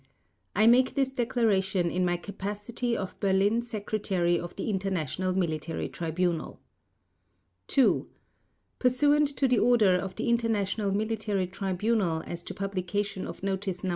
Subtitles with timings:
[0.55, 6.59] I make this Declaration in my capacity of Berlin Secretary of the International Military Tribunal.
[7.67, 8.09] 2.
[8.79, 13.89] Pursuant to the order of the International Military Tribunal as to publication of Notice No.